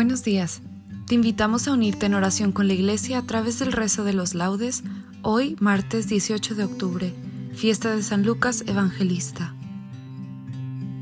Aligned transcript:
Buenos 0.00 0.24
días. 0.24 0.62
Te 1.06 1.14
invitamos 1.14 1.68
a 1.68 1.74
unirte 1.74 2.06
en 2.06 2.14
oración 2.14 2.52
con 2.52 2.66
la 2.68 2.72
Iglesia 2.72 3.18
a 3.18 3.26
través 3.26 3.58
del 3.58 3.70
rezo 3.70 4.02
de 4.02 4.14
los 4.14 4.34
laudes, 4.34 4.82
hoy 5.20 5.56
martes 5.60 6.08
18 6.08 6.54
de 6.54 6.64
octubre, 6.64 7.12
fiesta 7.52 7.94
de 7.94 8.02
San 8.02 8.24
Lucas 8.24 8.64
Evangelista. 8.66 9.54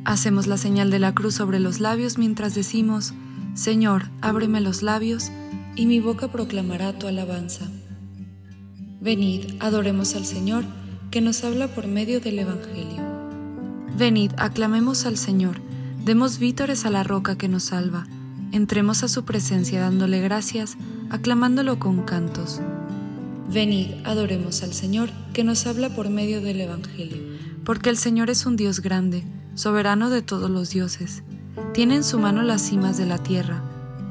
Hacemos 0.05 0.49
la 0.49 0.57
señal 0.57 0.91
de 0.91 0.99
la 0.99 1.15
cruz 1.15 1.35
sobre 1.35 1.61
los 1.61 1.79
labios 1.79 2.19
mientras 2.19 2.57
decimos, 2.57 3.15
Señor, 3.55 4.11
ábreme 4.21 4.61
los 4.61 4.83
labios, 4.83 5.31
y 5.77 5.87
mi 5.87 6.01
boca 6.01 6.33
proclamará 6.33 6.99
tu 6.99 7.07
alabanza. 7.07 7.69
Venid, 9.01 9.45
adoremos 9.61 10.17
al 10.17 10.27
Señor, 10.27 10.65
que 11.13 11.21
nos 11.21 11.45
habla 11.45 11.69
por 11.73 11.87
medio 11.87 12.19
del 12.21 12.41
Evangelio. 12.41 13.01
Venid, 13.97 14.33
aclamemos 14.39 15.07
al 15.07 15.17
Señor, 15.17 15.61
demos 16.05 16.41
vítores 16.41 16.85
a 16.85 16.91
la 16.91 17.05
roca 17.05 17.39
que 17.39 17.47
nos 17.47 17.63
salva 17.63 18.09
Entremos 18.53 19.03
a 19.03 19.09
su 19.09 19.25
presencia 19.25 19.81
dándole 19.81 20.21
gracias, 20.21 20.77
aclamándolo 21.11 21.79
con 21.79 22.03
cantos. 22.03 22.61
Venid, 23.53 23.89
adoremos 24.05 24.63
al 24.63 24.73
Señor, 24.73 25.11
que 25.33 25.45
nos 25.45 25.67
habla 25.67 25.95
por 25.95 26.11
medio 26.11 26.41
del 26.41 26.61
Evangelio. 26.61 27.19
Porque 27.65 27.91
el 27.91 27.97
Señor 27.97 28.31
es 28.31 28.47
un 28.47 28.57
Dios 28.57 28.81
grande, 28.81 29.25
soberano 29.55 30.11
de 30.11 30.23
todos 30.23 30.51
los 30.51 30.71
dioses. 30.71 31.23
Tiene 31.75 31.97
en 31.97 32.05
su 32.05 32.19
mano 32.19 32.43
las 32.43 32.63
cimas 32.63 32.97
de 32.97 33.07
la 33.07 33.19
tierra, 33.19 33.63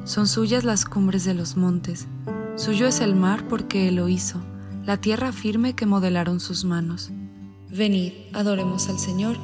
son 0.08 0.26
suyas 0.26 0.64
las 0.64 0.86
cumbres 0.86 1.24
de 1.24 1.34
los 1.34 1.58
montes. 1.58 2.06
Suyo 2.56 2.86
es 2.86 3.00
el 3.00 3.14
mar 3.14 3.46
porque 3.46 3.88
Él 3.88 3.96
lo 3.96 4.08
hizo, 4.08 4.40
la 4.86 4.96
tierra 4.96 5.32
firme 5.32 5.74
que 5.74 5.84
modelaron 5.84 6.40
sus 6.40 6.64
manos. 6.64 7.10
Venid, 7.68 8.14
adoremos 8.32 8.88
al 8.88 8.98
Señor, 8.98 9.36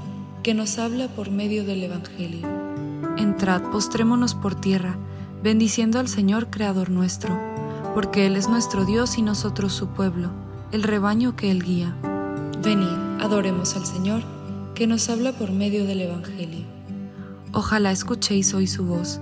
que 0.43 0.55
nos 0.55 0.79
habla 0.79 1.09
por 1.09 1.31
medio 1.31 1.67
del 1.67 1.83
Evangelio. 1.83 2.49
Entrad, 3.17 3.63
postrémonos 3.71 4.35
por 4.35 4.55
tierra, 4.55 4.97
bendiciendo 5.43 5.99
al 5.99 6.09
Señor 6.09 6.51
Creador 6.51 6.91
nuestro, 6.91 7.39
porque 7.95 8.27
Él 8.27 8.37
es 8.37 8.49
nuestro 8.49 8.85
Dios 8.85 9.19
y 9.19 9.23
nosotros 9.23 9.73
su 9.73 9.89
pueblo, 9.89 10.31
el 10.73 10.83
rebaño 10.83 11.37
que 11.37 11.51
Él 11.51 11.63
guía. 11.63 11.95
Venid, 12.63 13.21
adoremos 13.21 13.77
al 13.77 13.87
Señor, 13.87 14.23
que 14.75 14.87
nos 14.87 15.09
habla 15.09 15.33
por 15.33 15.53
medio 15.53 15.85
del 15.85 16.01
Evangelio. 16.01 16.65
Ojalá 17.53 17.93
escuchéis 17.93 18.53
hoy 18.55 18.67
su 18.67 18.85
voz, 18.85 19.21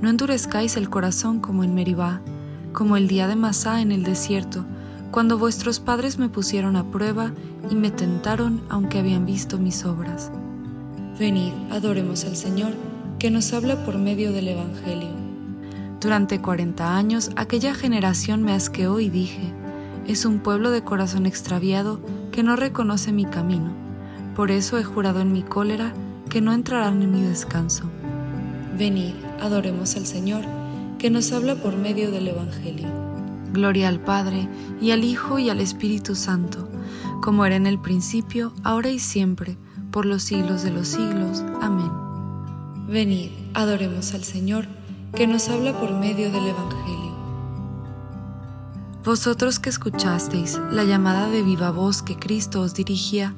no 0.00 0.08
endurezcáis 0.08 0.76
el 0.76 0.88
corazón 0.88 1.40
como 1.40 1.64
en 1.64 1.74
Meribá, 1.74 2.20
como 2.72 2.96
el 2.96 3.08
día 3.08 3.28
de 3.28 3.36
Masá 3.36 3.80
en 3.80 3.92
el 3.92 4.04
desierto, 4.04 4.64
cuando 5.10 5.38
vuestros 5.38 5.80
padres 5.80 6.18
me 6.18 6.28
pusieron 6.28 6.76
a 6.76 6.90
prueba 6.90 7.32
y 7.70 7.74
me 7.74 7.90
tentaron 7.90 8.62
aunque 8.68 8.98
habían 8.98 9.26
visto 9.26 9.58
mis 9.58 9.84
obras. 9.84 10.32
Venid, 11.18 11.52
adoremos 11.70 12.24
al 12.24 12.36
Señor, 12.36 12.72
que 13.24 13.30
nos 13.30 13.54
habla 13.54 13.82
por 13.86 13.96
medio 13.96 14.34
del 14.34 14.48
Evangelio. 14.48 15.08
Durante 15.98 16.42
cuarenta 16.42 16.94
años 16.94 17.30
aquella 17.36 17.74
generación 17.74 18.42
me 18.42 18.52
asqueó 18.52 19.00
y 19.00 19.08
dije, 19.08 19.50
es 20.06 20.26
un 20.26 20.40
pueblo 20.40 20.70
de 20.70 20.84
corazón 20.84 21.24
extraviado 21.24 22.02
que 22.32 22.42
no 22.42 22.54
reconoce 22.54 23.12
mi 23.12 23.24
camino. 23.24 23.72
Por 24.36 24.50
eso 24.50 24.76
he 24.76 24.84
jurado 24.84 25.22
en 25.22 25.32
mi 25.32 25.42
cólera 25.42 25.94
que 26.28 26.42
no 26.42 26.52
entrarán 26.52 27.00
en 27.00 27.12
mi 27.12 27.22
descanso. 27.22 27.84
Venid, 28.76 29.14
adoremos 29.40 29.96
al 29.96 30.04
Señor, 30.04 30.44
que 30.98 31.08
nos 31.08 31.32
habla 31.32 31.54
por 31.54 31.78
medio 31.78 32.10
del 32.10 32.28
Evangelio. 32.28 32.88
Gloria 33.54 33.88
al 33.88 34.00
Padre, 34.00 34.50
y 34.82 34.90
al 34.90 35.02
Hijo, 35.02 35.38
y 35.38 35.48
al 35.48 35.62
Espíritu 35.62 36.14
Santo, 36.14 36.68
como 37.22 37.46
era 37.46 37.56
en 37.56 37.66
el 37.66 37.80
principio, 37.80 38.52
ahora 38.64 38.90
y 38.90 38.98
siempre, 38.98 39.56
por 39.90 40.04
los 40.04 40.24
siglos 40.24 40.62
de 40.62 40.72
los 40.72 40.88
siglos. 40.88 41.42
Amén. 41.62 42.03
Venid, 42.86 43.30
adoremos 43.54 44.12
al 44.12 44.24
Señor, 44.24 44.66
que 45.14 45.26
nos 45.26 45.48
habla 45.48 45.72
por 45.80 45.98
medio 45.98 46.30
del 46.30 46.48
Evangelio. 46.48 47.14
Vosotros 49.02 49.58
que 49.58 49.70
escuchasteis 49.70 50.60
la 50.70 50.84
llamada 50.84 51.30
de 51.30 51.42
viva 51.42 51.70
voz 51.70 52.02
que 52.02 52.16
Cristo 52.16 52.60
os 52.60 52.74
dirigía, 52.74 53.34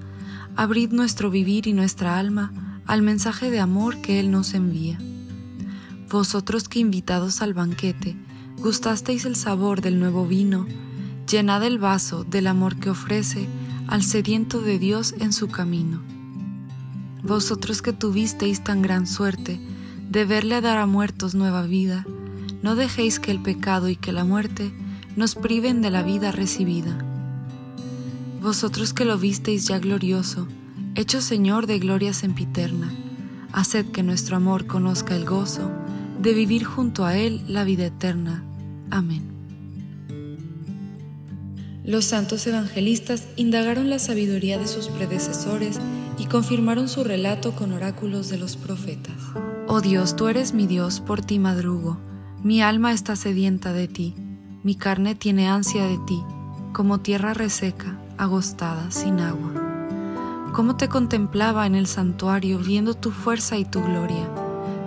abrid 0.57 0.91
nuestro 0.91 1.31
vivir 1.31 1.69
y 1.69 1.75
nuestra 1.75 2.19
alma 2.19 2.83
al 2.87 3.03
mensaje 3.03 3.49
de 3.53 3.61
amor 3.61 4.01
que 4.01 4.19
Él 4.19 4.33
nos 4.33 4.53
envía. 4.53 4.99
Vosotros 6.11 6.69
que 6.69 6.81
invitados 6.81 7.41
al 7.41 7.55
banquete, 7.55 8.17
gustasteis 8.59 9.27
el 9.27 9.37
sabor 9.37 9.81
del 9.81 10.01
nuevo 10.01 10.27
vino, 10.27 10.67
llenad 11.31 11.63
el 11.63 11.79
vaso 11.79 12.25
del 12.25 12.49
amor 12.49 12.81
que 12.81 12.91
ofrece 12.91 13.47
al 13.87 14.03
sediento 14.03 14.61
de 14.61 14.81
Dios 14.81 15.15
en 15.21 15.33
su 15.33 15.47
camino 15.47 16.16
vosotros 17.27 17.83
que 17.83 17.93
tuvisteis 17.93 18.63
tan 18.63 18.83
gran 18.83 19.07
suerte 19.07 19.61
de 20.11 20.25
verle 20.25 20.61
dar 20.61 20.79
a 20.79 20.87
muertos 20.87 21.35
nueva 21.35 21.63
vida, 21.63 22.07
no 22.63 22.77
dejéis 22.77 23.19
que 23.19 23.33
el 23.33 23.43
pecado 23.43 23.89
y 23.89 23.97
que 23.97 24.13
la 24.13 24.25
muerte 24.25 24.73
nos 25.17 25.35
priven 25.35 25.83
de 25.83 25.91
la 25.91 26.03
vida 26.03 26.31
recibida. 26.31 26.97
Vosotros 28.41 28.93
que 28.93 29.05
lo 29.05 29.19
visteis 29.19 29.67
ya 29.67 29.79
glorioso, 29.79 30.47
hecho 30.95 31.21
Señor 31.21 31.67
de 31.67 31.81
gloria 31.81 32.13
sempiterna, 32.13 32.93
haced 33.53 33.87
que 33.87 34.03
nuestro 34.03 34.37
amor 34.37 34.67
conozca 34.67 35.17
el 35.17 35.25
gozo 35.25 35.71
de 36.21 36.33
vivir 36.33 36.65
junto 36.65 37.05
a 37.05 37.17
Él 37.17 37.43
la 37.49 37.65
vida 37.65 37.87
eterna. 37.87 38.45
Amén. 38.91 39.23
Los 41.85 42.05
santos 42.05 42.47
evangelistas 42.47 43.29
indagaron 43.37 43.91
la 43.91 43.99
sabiduría 43.99 44.59
de 44.59 44.67
sus 44.67 44.89
predecesores 44.89 45.79
y 46.19 46.27
confirmaron 46.27 46.89
su 46.89 47.05
relato 47.05 47.55
con 47.55 47.73
oráculos 47.73 48.29
de 48.29 48.39
los 48.39 48.57
profetas. 48.57 49.15
Oh 49.67 49.81
Dios, 49.81 50.17
tú 50.17 50.29
eres 50.29 50.55
mi 50.55 50.67
Dios, 50.67 51.01
por 51.01 51.21
ti 51.21 51.39
madrugo. 51.39 51.99
Mi 52.43 52.63
alma 52.63 52.93
está 52.93 53.17
sedienta 53.17 53.73
de 53.73 53.89
ti, 53.89 54.15
mi 54.63 54.75
carne 54.75 55.15
tiene 55.15 55.49
ansia 55.49 55.85
de 55.85 55.99
ti, 56.07 56.23
como 56.73 57.01
tierra 57.01 57.35
reseca, 57.35 57.99
agostada, 58.19 58.91
sin 58.91 59.21
agua. 59.21 59.53
Cómo 60.53 60.77
te 60.77 60.89
contemplaba 60.89 61.67
en 61.67 61.75
el 61.75 61.87
santuario, 61.87 62.59
viendo 62.59 62.95
tu 62.95 63.11
fuerza 63.11 63.59
y 63.59 63.65
tu 63.65 63.83
gloria. 63.83 64.29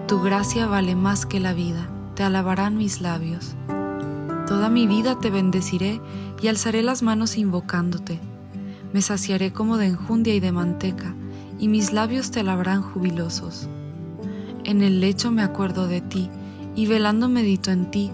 Tu 0.08 0.20
gracia 0.22 0.66
vale 0.66 0.96
más 0.96 1.26
que 1.26 1.40
la 1.40 1.54
vida, 1.54 1.88
te 2.16 2.24
alabarán 2.24 2.78
mis 2.78 3.02
labios. 3.02 3.56
Toda 4.48 4.70
mi 4.70 4.88
vida 4.88 5.20
te 5.20 5.30
bendeciré 5.30 6.02
y 6.42 6.48
alzaré 6.48 6.82
las 6.82 7.04
manos 7.04 7.38
invocándote. 7.38 8.20
Me 8.94 9.02
saciaré 9.02 9.54
como 9.54 9.78
de 9.78 9.88
enjundia 9.88 10.34
y 10.34 10.40
de 10.40 10.52
manteca, 10.52 11.14
y 11.60 11.68
mis 11.68 11.94
labios 11.94 12.32
te 12.32 12.40
alabarán 12.40 12.82
jubilosos. 12.82 13.68
En 14.64 14.82
el 14.82 15.00
lecho 15.00 15.32
me 15.32 15.44
acuerdo 15.44 15.88
de 15.88 16.02
ti, 16.02 16.30
y 16.76 16.88
velando 16.88 17.30
medito 17.30 17.72
en 17.72 17.92
ti, 17.92 18.12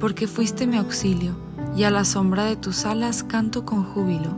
porque 0.00 0.26
fuiste 0.26 0.66
mi 0.66 0.76
auxilio, 0.76 1.36
y 1.76 1.84
a 1.84 1.90
la 1.90 2.04
sombra 2.04 2.44
de 2.44 2.56
tus 2.56 2.84
alas 2.84 3.22
canto 3.22 3.64
con 3.64 3.84
júbilo. 3.84 4.34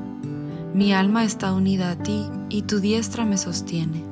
Mi 0.74 0.92
alma 0.92 1.24
está 1.24 1.52
unida 1.52 1.90
a 1.90 1.96
ti, 1.96 2.26
y 2.48 2.62
tu 2.62 2.80
diestra 2.80 3.24
me 3.24 3.38
sostiene. 3.38 4.04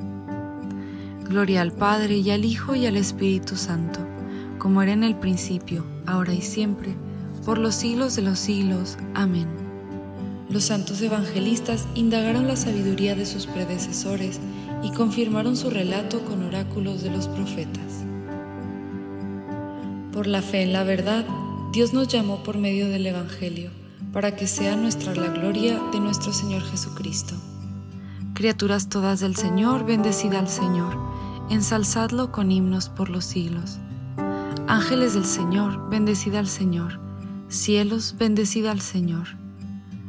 Gloria 1.28 1.62
al 1.62 1.72
Padre, 1.72 2.16
y 2.16 2.31
al 2.31 2.44
Hijo, 2.44 2.74
y 2.74 2.86
al 2.86 2.96
Espíritu 2.96 3.56
Santo, 3.56 4.00
como 4.58 4.82
era 4.82 4.92
en 4.92 5.04
el 5.04 5.14
principio, 5.14 5.84
ahora 6.06 6.32
y 6.32 6.40
siempre, 6.40 6.96
por 7.44 7.58
los 7.58 7.76
siglos 7.76 8.16
de 8.16 8.22
los 8.22 8.38
siglos. 8.38 8.96
Amén. 9.14 9.68
Los 10.50 10.64
santos 10.64 11.02
evangelistas 11.02 11.86
indagaron 11.94 12.46
la 12.46 12.56
sabiduría 12.56 13.14
de 13.14 13.26
sus 13.26 13.46
predecesores 13.46 14.40
y 14.82 14.90
confirmaron 14.92 15.56
su 15.56 15.68
relato 15.68 16.24
con 16.24 16.42
oráculos 16.42 17.02
de 17.02 17.10
los 17.10 17.28
profetas. 17.28 18.04
Por 20.12 20.26
la 20.26 20.40
fe 20.40 20.62
en 20.62 20.72
la 20.72 20.84
verdad, 20.84 21.26
Dios 21.72 21.92
nos 21.92 22.08
llamó 22.08 22.42
por 22.42 22.56
medio 22.56 22.88
del 22.88 23.06
Evangelio, 23.06 23.70
para 24.12 24.34
que 24.34 24.46
sea 24.46 24.74
nuestra 24.74 25.14
la 25.14 25.28
gloria 25.28 25.78
de 25.92 26.00
nuestro 26.00 26.32
Señor 26.32 26.62
Jesucristo. 26.62 27.34
Criaturas 28.32 28.88
todas 28.88 29.20
del 29.20 29.36
Señor, 29.36 29.84
bendecida 29.84 30.38
al 30.38 30.48
Señor, 30.48 30.96
ensalzadlo 31.50 32.32
con 32.32 32.50
himnos 32.50 32.88
por 32.88 33.10
los 33.10 33.26
siglos. 33.26 33.78
Ángeles 34.66 35.14
del 35.14 35.26
Señor, 35.26 35.90
bendecida 35.90 36.38
al 36.38 36.48
Señor. 36.48 37.00
Cielos, 37.48 38.16
bendecida 38.18 38.70
al 38.70 38.80
Señor. 38.80 39.28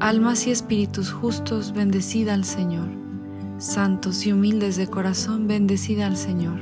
Almas 0.00 0.46
y 0.46 0.50
espíritus 0.50 1.10
justos, 1.10 1.72
bendecid 1.72 2.28
al 2.28 2.44
Señor. 2.44 2.88
Santos 3.58 4.26
y 4.26 4.32
humildes 4.32 4.76
de 4.76 4.86
corazón, 4.86 5.48
bendecid 5.48 6.00
al 6.00 6.16
Señor. 6.16 6.60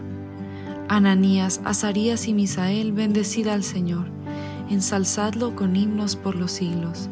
Ananías, 0.89 1.61
Azarías 1.65 2.29
y 2.29 2.35
Misael, 2.35 2.93
bendecid 2.93 3.49
al 3.49 3.63
Señor 3.63 4.15
ensalzadlo 4.71 5.55
con 5.55 5.77
himnos 5.77 6.17
por 6.17 6.37
los 6.37 6.53
siglos. 6.53 7.09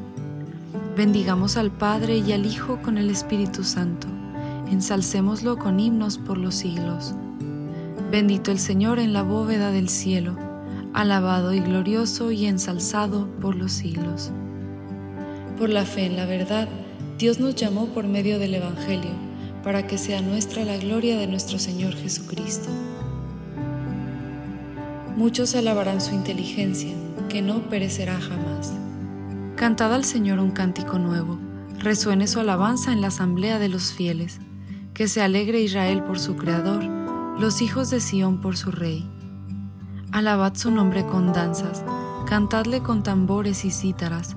Bendigamos 0.97 1.57
al 1.57 1.71
Padre 1.71 2.19
y 2.19 2.33
al 2.33 2.47
Hijo 2.47 2.81
con 2.83 2.99
el 2.99 3.11
Espíritu 3.11 3.65
Santo, 3.65 4.09
ensalcémoslo 4.71 5.59
con 5.59 5.81
himnos 5.81 6.19
por 6.19 6.39
los 6.39 6.55
siglos. 6.55 7.15
Bendito 8.11 8.51
el 8.51 8.59
Señor 8.59 8.99
en 8.99 9.13
la 9.13 9.23
bóveda 9.23 9.71
del 9.71 9.89
cielo, 9.89 10.37
alabado 10.93 11.53
y 11.53 11.61
glorioso 11.61 12.31
y 12.31 12.47
ensalzado 12.47 13.29
por 13.41 13.55
los 13.55 13.73
siglos. 13.73 14.33
Por 15.63 15.71
la 15.71 15.87
fe 15.87 16.07
en 16.07 16.17
la 16.17 16.27
verdad, 16.27 16.69
Dios 17.19 17.39
nos 17.39 17.55
llamó 17.55 17.87
por 17.87 18.09
medio 18.09 18.41
del 18.41 18.53
Evangelio, 18.57 19.13
para 19.63 19.87
que 19.87 19.97
sea 19.97 20.21
nuestra 20.21 20.65
la 20.65 20.77
gloria 20.77 21.17
de 21.17 21.29
nuestro 21.29 21.61
Señor 21.61 21.95
Jesucristo. 21.95 22.69
Muchos 25.17 25.55
alabarán 25.55 26.01
su 26.01 26.17
inteligencia 26.17 26.91
que 27.29 27.43
no 27.43 27.69
perecerá 27.69 28.21
jamás. 28.21 28.73
Cantad 29.55 29.95
al 29.95 30.05
Señor 30.05 30.41
un 30.41 30.51
cántico 30.51 30.99
nuevo, 30.99 31.39
resuene 31.79 32.27
su 32.27 32.41
alabanza 32.41 32.93
en 32.93 33.01
la 33.01 33.07
asamblea 33.07 33.61
de 33.61 33.69
los 33.69 33.93
fieles, 33.93 34.41
que 34.95 35.07
se 35.07 35.23
alegre 35.23 35.61
Israel 35.61 36.03
por 36.03 36.19
su 36.19 36.35
Creador, 36.35 36.83
los 37.39 37.63
hijos 37.63 37.89
de 37.89 38.01
Sión 38.01 38.41
por 38.41 38.57
su 38.57 38.73
Rey. 38.73 39.09
Alabad 40.11 40.57
su 40.57 40.73
nombre 40.73 41.07
con 41.07 41.33
danzas, 41.33 41.85
cantadle 42.27 42.83
con 42.83 43.05
tambores 43.05 43.65
y 43.65 43.71
cítaras, 43.71 44.37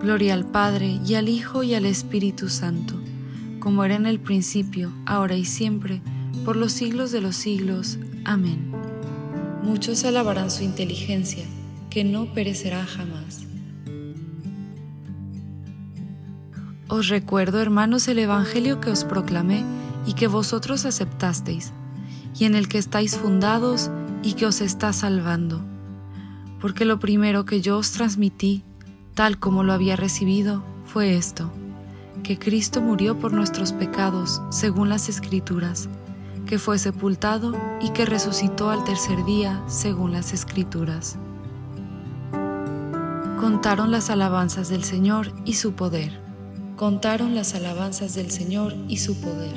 Gloria 0.00 0.34
al 0.34 0.44
Padre 0.44 1.00
y 1.04 1.14
al 1.16 1.28
Hijo 1.28 1.64
y 1.64 1.74
al 1.74 1.84
Espíritu 1.84 2.48
Santo, 2.48 2.94
como 3.58 3.84
era 3.84 3.96
en 3.96 4.06
el 4.06 4.20
principio, 4.20 4.92
ahora 5.06 5.34
y 5.34 5.44
siempre, 5.44 6.00
por 6.44 6.54
los 6.54 6.70
siglos 6.70 7.10
de 7.10 7.20
los 7.20 7.34
siglos. 7.34 7.98
Amén. 8.24 8.70
Muchos 9.64 10.04
alabarán 10.04 10.52
su 10.52 10.62
inteligencia, 10.62 11.44
que 11.90 12.04
no 12.04 12.32
perecerá 12.32 12.86
jamás. 12.86 13.40
Os 16.86 17.08
recuerdo, 17.08 17.60
hermanos, 17.60 18.06
el 18.06 18.20
Evangelio 18.20 18.80
que 18.80 18.90
os 18.90 19.04
proclamé 19.04 19.64
y 20.06 20.14
que 20.14 20.28
vosotros 20.28 20.86
aceptasteis, 20.86 21.72
y 22.38 22.44
en 22.44 22.54
el 22.54 22.68
que 22.68 22.78
estáis 22.78 23.16
fundados 23.16 23.90
y 24.22 24.34
que 24.34 24.46
os 24.46 24.60
está 24.60 24.92
salvando. 24.92 25.60
Porque 26.60 26.84
lo 26.84 27.00
primero 27.00 27.44
que 27.44 27.60
yo 27.60 27.78
os 27.78 27.90
transmití, 27.90 28.64
tal 29.18 29.40
como 29.40 29.64
lo 29.64 29.72
había 29.72 29.96
recibido, 29.96 30.62
fue 30.84 31.16
esto, 31.16 31.50
que 32.22 32.38
Cristo 32.38 32.80
murió 32.80 33.18
por 33.18 33.32
nuestros 33.32 33.72
pecados, 33.72 34.40
según 34.50 34.88
las 34.90 35.08
Escrituras 35.08 35.88
que 36.46 36.60
fue 36.60 36.78
sepultado 36.78 37.52
y 37.80 37.90
que 37.90 38.06
resucitó 38.06 38.70
al 38.70 38.84
tercer 38.84 39.24
día 39.24 39.60
según 39.66 40.12
las 40.12 40.32
escrituras. 40.32 41.18
Contaron 43.40 43.90
las 43.90 44.08
alabanzas 44.08 44.68
del 44.68 44.84
Señor 44.84 45.32
y 45.44 45.54
su 45.54 45.72
poder. 45.72 46.12
Contaron 46.76 47.34
las 47.34 47.56
alabanzas 47.56 48.14
del 48.14 48.30
Señor 48.30 48.76
y 48.86 48.98
su 48.98 49.20
poder. 49.20 49.52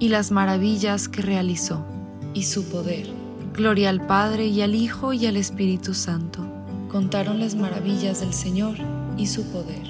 Y 0.00 0.08
las 0.08 0.32
maravillas 0.32 1.08
que 1.08 1.22
realizó. 1.22 1.86
Y 2.34 2.42
su 2.42 2.68
poder. 2.68 3.08
Gloria 3.54 3.90
al 3.90 4.04
Padre 4.04 4.48
y 4.48 4.60
al 4.60 4.74
Hijo 4.74 5.12
y 5.12 5.26
al 5.26 5.36
Espíritu 5.36 5.94
Santo. 5.94 6.44
Contaron 6.90 7.38
las 7.38 7.54
maravillas 7.54 8.20
del 8.20 8.34
Señor 8.34 8.76
y 9.16 9.26
su 9.26 9.44
poder. 9.44 9.82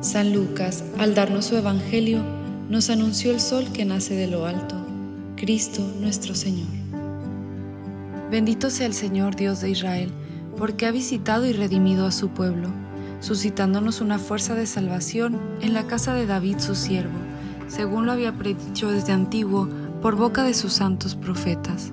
San 0.00 0.32
Lucas, 0.32 0.84
al 0.98 1.14
darnos 1.14 1.46
su 1.46 1.56
Evangelio, 1.56 2.22
nos 2.68 2.90
anunció 2.90 3.30
el 3.30 3.40
sol 3.40 3.66
que 3.72 3.84
nace 3.84 4.14
de 4.14 4.26
lo 4.26 4.46
alto 4.46 4.76
Cristo 5.36 5.82
nuestro 6.00 6.34
Señor. 6.34 6.66
Bendito 8.30 8.70
sea 8.70 8.86
el 8.86 8.94
Señor 8.94 9.36
Dios 9.36 9.60
de 9.60 9.70
Israel, 9.70 10.10
porque 10.56 10.86
ha 10.86 10.90
visitado 10.90 11.46
y 11.46 11.52
redimido 11.52 12.06
a 12.06 12.12
su 12.12 12.30
pueblo, 12.30 12.68
suscitándonos 13.20 14.00
una 14.00 14.18
fuerza 14.18 14.54
de 14.54 14.66
salvación 14.66 15.38
en 15.60 15.74
la 15.74 15.86
casa 15.86 16.12
de 16.14 16.26
David 16.26 16.58
su 16.58 16.74
siervo, 16.74 17.16
según 17.68 18.06
lo 18.06 18.12
había 18.12 18.36
predicho 18.36 18.90
desde 18.90 19.12
antiguo 19.12 19.68
por 20.02 20.16
boca 20.16 20.42
de 20.42 20.54
sus 20.54 20.72
santos 20.72 21.14
profetas. 21.14 21.92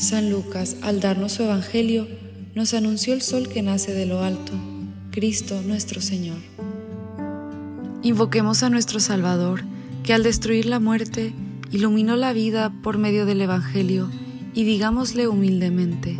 San 0.00 0.30
Lucas, 0.30 0.78
al 0.80 1.00
darnos 1.00 1.32
su 1.32 1.42
Evangelio, 1.42 2.08
nos 2.54 2.72
anunció 2.72 3.12
el 3.12 3.20
sol 3.20 3.50
que 3.50 3.60
nace 3.60 3.92
de 3.92 4.06
lo 4.06 4.22
alto, 4.22 4.54
Cristo 5.10 5.60
nuestro 5.60 6.00
Señor. 6.00 6.38
Invoquemos 8.02 8.62
a 8.62 8.70
nuestro 8.70 8.98
Salvador, 8.98 9.62
que 10.02 10.14
al 10.14 10.22
destruir 10.22 10.64
la 10.64 10.80
muerte, 10.80 11.34
iluminó 11.70 12.16
la 12.16 12.32
vida 12.32 12.72
por 12.82 12.96
medio 12.96 13.26
del 13.26 13.42
Evangelio, 13.42 14.08
y 14.54 14.64
digámosle 14.64 15.28
humildemente, 15.28 16.16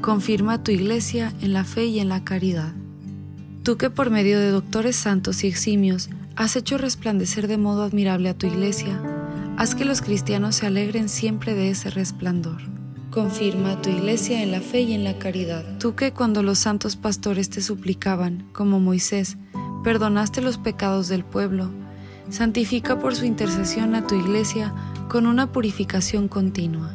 confirma 0.00 0.64
tu 0.64 0.72
iglesia 0.72 1.32
en 1.40 1.52
la 1.52 1.62
fe 1.62 1.86
y 1.86 2.00
en 2.00 2.08
la 2.08 2.24
caridad. 2.24 2.72
Tú 3.62 3.76
que 3.76 3.90
por 3.90 4.10
medio 4.10 4.40
de 4.40 4.50
doctores 4.50 4.96
santos 4.96 5.44
y 5.44 5.46
eximios 5.46 6.10
has 6.34 6.56
hecho 6.56 6.78
resplandecer 6.78 7.46
de 7.46 7.58
modo 7.58 7.84
admirable 7.84 8.28
a 8.28 8.34
tu 8.34 8.48
iglesia, 8.48 9.15
haz 9.56 9.74
que 9.74 9.84
los 9.84 10.02
cristianos 10.02 10.56
se 10.56 10.66
alegren 10.66 11.08
siempre 11.08 11.54
de 11.54 11.70
ese 11.70 11.90
resplandor. 11.90 12.60
Confirma 13.10 13.80
tu 13.80 13.90
iglesia 13.90 14.42
en 14.42 14.52
la 14.52 14.60
fe 14.60 14.82
y 14.82 14.92
en 14.92 15.04
la 15.04 15.18
caridad. 15.18 15.64
Tú 15.78 15.94
que 15.94 16.12
cuando 16.12 16.42
los 16.42 16.58
santos 16.58 16.96
pastores 16.96 17.48
te 17.48 17.62
suplicaban, 17.62 18.48
como 18.52 18.80
Moisés, 18.80 19.38
perdonaste 19.84 20.42
los 20.42 20.58
pecados 20.58 21.08
del 21.08 21.24
pueblo, 21.24 21.70
santifica 22.28 22.98
por 22.98 23.14
su 23.14 23.24
intercesión 23.24 23.94
a 23.94 24.06
tu 24.06 24.14
iglesia 24.14 24.74
con 25.08 25.26
una 25.26 25.52
purificación 25.52 26.28
continua 26.28 26.92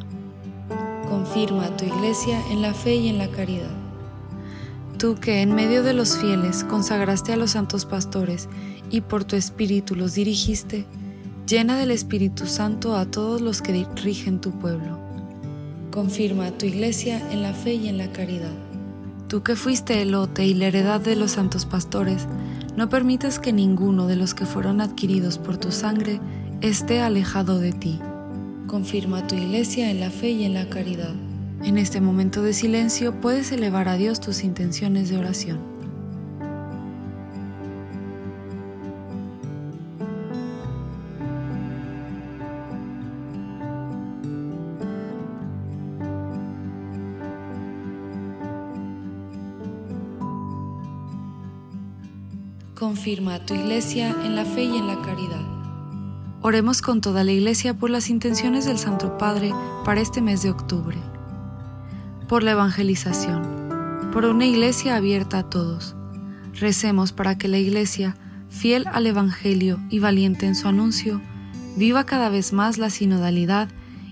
confirma 1.12 1.66
a 1.66 1.76
tu 1.76 1.84
iglesia 1.84 2.42
en 2.50 2.62
la 2.62 2.72
fe 2.72 2.94
y 2.94 3.08
en 3.08 3.18
la 3.18 3.28
caridad. 3.28 3.70
Tú 4.98 5.16
que 5.16 5.42
en 5.42 5.54
medio 5.54 5.82
de 5.82 5.92
los 5.92 6.16
fieles 6.16 6.64
consagraste 6.64 7.34
a 7.34 7.36
los 7.36 7.50
santos 7.50 7.84
pastores 7.84 8.48
y 8.90 9.02
por 9.02 9.24
tu 9.24 9.36
espíritu 9.36 9.94
los 9.94 10.14
dirigiste, 10.14 10.86
llena 11.46 11.76
del 11.76 11.90
Espíritu 11.90 12.46
Santo 12.46 12.96
a 12.96 13.06
todos 13.06 13.40
los 13.40 13.62
que 13.62 13.86
rigen 13.96 14.40
tu 14.40 14.52
pueblo. 14.58 14.98
Confirma 15.90 16.46
a 16.46 16.58
tu 16.58 16.66
iglesia 16.66 17.20
en 17.30 17.42
la 17.42 17.52
fe 17.52 17.74
y 17.74 17.88
en 17.88 17.98
la 17.98 18.12
caridad. 18.12 18.52
Tú 19.28 19.42
que 19.42 19.56
fuiste 19.56 20.02
el 20.02 20.12
lote 20.12 20.46
y 20.46 20.54
la 20.54 20.66
heredad 20.66 21.00
de 21.00 21.16
los 21.16 21.32
santos 21.32 21.66
pastores, 21.66 22.26
no 22.76 22.88
permitas 22.88 23.38
que 23.38 23.52
ninguno 23.52 24.06
de 24.06 24.16
los 24.16 24.34
que 24.34 24.46
fueron 24.46 24.80
adquiridos 24.80 25.38
por 25.38 25.56
tu 25.56 25.72
sangre 25.72 26.20
esté 26.60 27.00
alejado 27.00 27.58
de 27.58 27.72
ti 27.72 28.00
confirma 28.72 29.26
tu 29.26 29.34
iglesia 29.34 29.90
en 29.90 30.00
la 30.00 30.10
fe 30.10 30.30
y 30.30 30.44
en 30.44 30.54
la 30.54 30.70
caridad. 30.70 31.14
En 31.62 31.76
este 31.76 32.00
momento 32.00 32.42
de 32.42 32.54
silencio 32.54 33.20
puedes 33.20 33.52
elevar 33.52 33.86
a 33.86 33.98
Dios 33.98 34.18
tus 34.18 34.44
intenciones 34.44 35.10
de 35.10 35.18
oración. 35.18 35.71
Confirma 52.92 53.38
tu 53.46 53.54
iglesia 53.54 54.14
en 54.22 54.36
la 54.36 54.44
fe 54.44 54.64
y 54.64 54.76
en 54.76 54.86
la 54.86 55.00
caridad. 55.00 55.40
Oremos 56.42 56.82
con 56.82 57.00
toda 57.00 57.24
la 57.24 57.32
Iglesia 57.32 57.72
por 57.72 57.88
las 57.88 58.10
intenciones 58.10 58.66
del 58.66 58.76
Santo 58.76 59.16
Padre 59.16 59.50
para 59.82 60.02
este 60.02 60.20
mes 60.20 60.42
de 60.42 60.50
octubre. 60.50 60.98
Por 62.28 62.42
la 62.42 62.50
evangelización, 62.50 64.10
por 64.12 64.26
una 64.26 64.44
Iglesia 64.44 64.94
abierta 64.94 65.38
a 65.38 65.48
todos. 65.48 65.96
Recemos 66.52 67.12
para 67.12 67.38
que 67.38 67.48
la 67.48 67.56
Iglesia, 67.56 68.14
fiel 68.50 68.84
al 68.92 69.06
Evangelio 69.06 69.80
y 69.88 69.98
valiente 69.98 70.44
en 70.44 70.54
su 70.54 70.68
anuncio, 70.68 71.22
viva 71.78 72.04
cada 72.04 72.28
vez 72.28 72.52
más 72.52 72.76
la 72.76 72.90
sinodalidad 72.90 73.70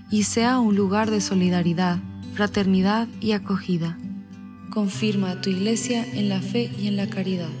y 0.09 0.23
sea 0.23 0.57
un 0.57 0.75
lugar 0.75 1.11
de 1.11 1.21
solidaridad, 1.21 1.99
fraternidad 2.33 3.07
y 3.19 3.33
acogida. 3.33 3.99
Confirma 4.71 5.29
a 5.29 5.41
tu 5.41 5.51
Iglesia 5.51 6.03
en 6.03 6.29
la 6.29 6.41
fe 6.41 6.71
y 6.79 6.87
en 6.87 6.97
la 6.97 7.07
caridad. 7.07 7.60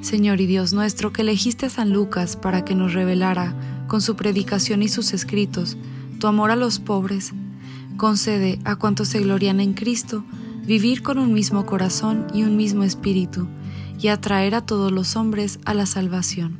Señor 0.00 0.40
y 0.40 0.46
Dios 0.46 0.72
nuestro, 0.72 1.12
que 1.12 1.22
elegiste 1.22 1.66
a 1.66 1.70
San 1.70 1.92
Lucas 1.92 2.36
para 2.36 2.64
que 2.64 2.74
nos 2.74 2.94
revelara, 2.94 3.54
con 3.86 4.00
su 4.00 4.16
predicación 4.16 4.82
y 4.82 4.88
sus 4.88 5.12
escritos, 5.12 5.76
tu 6.18 6.26
amor 6.26 6.50
a 6.50 6.56
los 6.56 6.78
pobres, 6.78 7.32
concede 7.96 8.58
a 8.64 8.76
cuantos 8.76 9.08
se 9.08 9.20
glorian 9.20 9.60
en 9.60 9.74
Cristo 9.74 10.24
vivir 10.66 11.02
con 11.02 11.18
un 11.18 11.32
mismo 11.32 11.66
corazón 11.66 12.26
y 12.32 12.44
un 12.44 12.56
mismo 12.56 12.84
espíritu, 12.84 13.48
y 14.00 14.08
atraer 14.08 14.54
a 14.54 14.60
todos 14.62 14.92
los 14.92 15.16
hombres 15.16 15.58
a 15.64 15.74
la 15.74 15.84
salvación. 15.84 16.58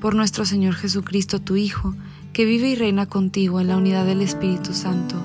Por 0.00 0.14
nuestro 0.14 0.44
Señor 0.44 0.74
Jesucristo, 0.74 1.40
tu 1.40 1.56
Hijo, 1.56 1.94
que 2.32 2.44
vive 2.44 2.70
y 2.70 2.74
reina 2.74 3.06
contigo 3.06 3.60
en 3.60 3.68
la 3.68 3.76
unidad 3.76 4.06
del 4.06 4.22
Espíritu 4.22 4.72
Santo, 4.72 5.16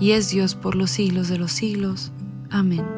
y 0.00 0.12
es 0.12 0.30
Dios 0.30 0.54
por 0.54 0.74
los 0.74 0.90
siglos 0.90 1.28
de 1.28 1.38
los 1.38 1.52
siglos. 1.52 2.12
Amén. 2.50 2.97